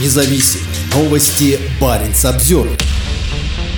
[0.00, 0.60] независим.
[0.94, 2.68] Новости Баренц обзор.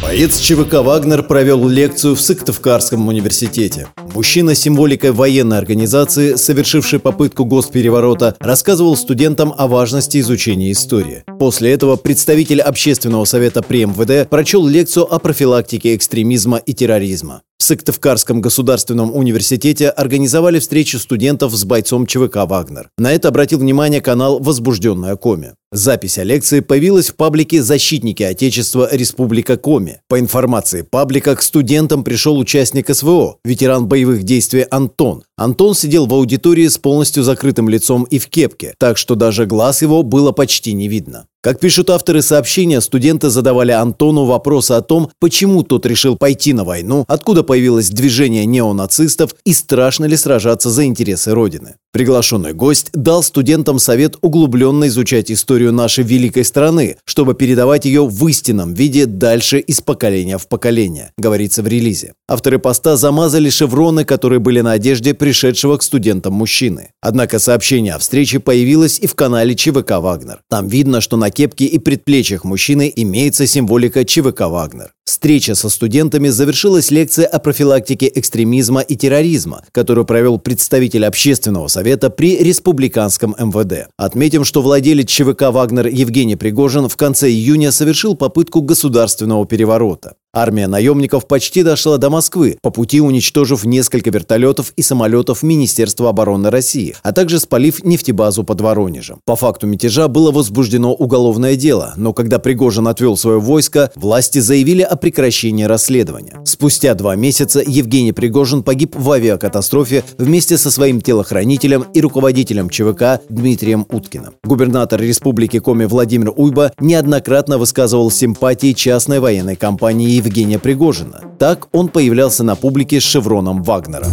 [0.03, 3.89] Боец ЧВК «Вагнер» провел лекцию в Сыктывкарском университете.
[4.15, 11.25] Мужчина с символикой военной организации, совершивший попытку госпереворота, рассказывал студентам о важности изучения истории.
[11.39, 17.43] После этого представитель Общественного совета при МВД прочел лекцию о профилактике экстремизма и терроризма.
[17.59, 22.91] В Сыктывкарском государственном университете организовали встречу студентов с бойцом ЧВК «Вагнер».
[22.99, 25.55] На это обратил внимание канал «Возбужденная Коми».
[25.77, 30.01] Запись о лекции появилась в паблике «Защитники Отечества Республика Коми».
[30.09, 35.25] По информации паблика, к студентам пришел участник СВО, ветеран боевых действий Антон.
[35.37, 39.83] Антон сидел в аудитории с полностью закрытым лицом и в кепке, так что даже глаз
[39.83, 41.27] его было почти не видно.
[41.43, 46.65] Как пишут авторы сообщения, студенты задавали Антону вопросы о том, почему тот решил пойти на
[46.65, 51.77] войну, откуда появилось движение неонацистов и страшно ли сражаться за интересы Родины.
[51.97, 58.29] Приглашенный гость дал студентам совет углубленно изучать историю нашей великой страны, чтобы передавать ее в
[58.29, 62.13] истинном виде дальше из поколения в поколение, говорится в релизе.
[62.29, 66.91] Авторы поста замазали шевроны, которые были на одежде пришедшего к студентам мужчины.
[67.01, 70.43] Однако сообщение о встрече появилось и в канале ЧВК «Вагнер».
[70.51, 74.93] Там видно, что на кепке и предплечьях мужчины имеется символика ЧВК «Вагнер».
[75.07, 82.11] Встреча со студентами завершилась лекция о профилактике экстремизма и терроризма, которую провел представитель общественного совета
[82.11, 83.89] при республиканском МВД.
[83.97, 90.17] Отметим, что владелец ЧВК «Вагнер» Евгений Пригожин в конце июня совершил попытку государственного переворота.
[90.37, 96.51] Армия наемников почти дошла до Москвы, по пути уничтожив несколько вертолетов и самолетов Министерства обороны
[96.51, 99.21] России, а также спалив нефтебазу под Воронежем.
[99.25, 104.83] По факту мятежа было возбуждено уголовное дело, но когда Пригожин отвел свое войско, власти заявили
[104.83, 106.39] о прекращении расследования.
[106.45, 113.23] Спустя два месяца Евгений Пригожин погиб в авиакатастрофе вместе со своим телохранителем и руководителем ЧВК
[113.31, 114.35] Дмитрием Уткиным.
[114.45, 121.23] Губернатор республики Коми Владимир Уйба неоднократно высказывал симпатии частной военной компании Евгения Пригожина.
[121.39, 124.07] Так он появлялся на публике с шевроном Вагнера.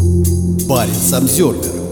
[0.70, 1.83] Парень Самсервер